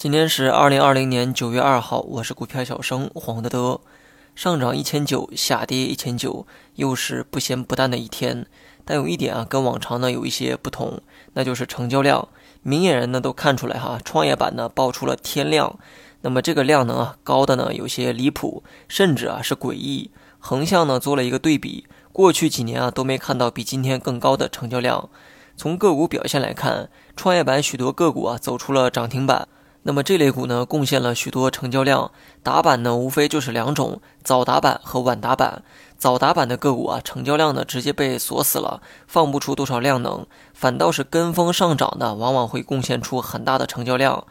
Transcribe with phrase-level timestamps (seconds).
[0.00, 3.82] 今天是二零二零年九月二号，我是股票小生黄德德。
[4.34, 6.46] 上涨一千九，下跌一千九，
[6.76, 8.46] 又是不咸不淡的一天。
[8.86, 11.02] 但有一点啊，跟往常呢有一些不同，
[11.34, 12.26] 那就是成交量。
[12.62, 15.78] 明眼人呢都看出来哈，创业板呢爆出了天量。
[16.22, 20.10] 那么这个量能啊高的呢有些离谱，甚至啊是诡异。
[20.38, 25.10] 横向呢做了一个对比，过去几年啊都没看到比今天更高的成交量。
[25.58, 29.46] 从个股表现来看，创业板许多个股啊走出了涨停板。
[29.82, 32.10] 那么这类股呢，贡献了许多成交量。
[32.42, 35.62] 打板呢，无非就是两种：早打板和晚打板。
[35.96, 40.26] 早打板的个股啊，成交量呢直接被锁死了，放不出多少量能。
[40.52, 44.24] 反倒是跟风上涨的，往往会贡献出很大的成交量。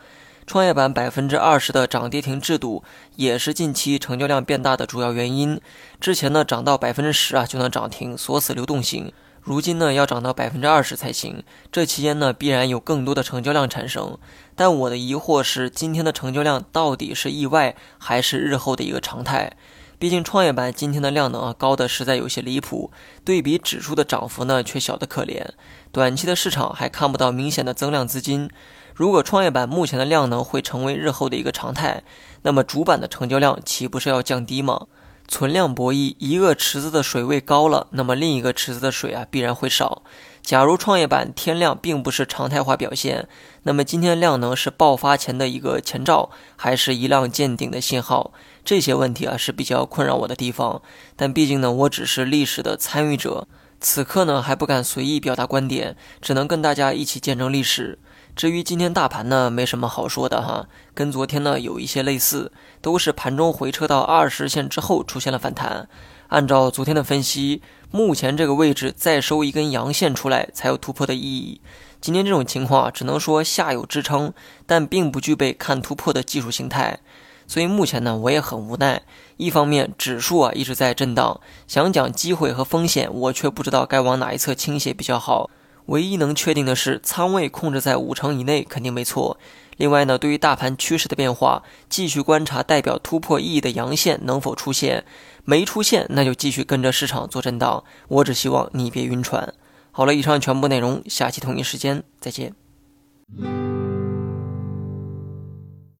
[0.45, 2.84] 创业板百分之二十的涨跌停制度，
[3.16, 5.62] 也是近期成交量变大的主要原因。
[5.99, 9.12] 之前呢，涨到百分之十啊就能涨停，锁死流动性。
[9.41, 11.43] 如今呢，要涨到百分之二十才行。
[11.71, 14.17] 这期间呢，必然有更多的成交量产生。
[14.55, 19.54] 但我的疑惑是，今天的成交量到底是意外，还是日后的一个常态？
[19.98, 22.91] 毕竟创业板今天的量能啊，高的实在有些离谱，
[23.26, 25.45] 对比指数的涨幅呢，却小得可怜。
[25.91, 28.49] 短期的市场还看不到明显的增量资金。
[28.93, 32.04] 如果创业板目前的量能会成为日后的一个常态，
[32.43, 34.87] 那么主板的成交量岂不是要降低吗？
[35.30, 40.02] 存量博弈，一个池子的水位高了，那么另一个池子的水啊必然会少。
[40.41, 43.27] 假如创业板天量并不是常态化表现，
[43.63, 48.34] 那么今天量能是爆发前的一个前兆，还是一浪见顶的信号？
[48.66, 50.82] 这些问题啊是比较困扰我的地方。
[51.16, 53.48] 但毕竟呢，我只是历史的参与者，
[53.80, 58.00] 此刻呢还不敢随意表达观点，只能跟大家一起见证历史。
[58.35, 65.90] 至于今天大盘呢，没什么好说的哈，跟昨天呢有一些类似，都是盘中回撤到二十线之后出现了反弹。
[66.30, 71.59] 按照昨天的分析，目前这个位置再收一根阳线出来才有突破的意义。
[72.00, 74.31] 今天这种情况啊，只能说下有支撑，
[74.66, 77.00] 但并不具备看突破的技术形态。
[77.47, 79.02] 所以目前呢，我也很无奈。
[79.38, 85.50] 一方面指数啊一直在震荡，想讲机会和风险，我却不知道该往哪一侧倾斜比较好。
[85.89, 89.39] 唯一能确定的是，仓位控制在五成以内肯定没错。
[89.77, 95.05] 另外呢，对于大盘趋势的变化，继续观察代表突破意义的阳线能否出现。
[95.45, 97.83] 没出现，那就继续跟着市场做震荡。
[98.07, 99.53] 我只希望你别晕船。
[99.91, 102.53] 好了，以上全部内容，下期同一时间再见。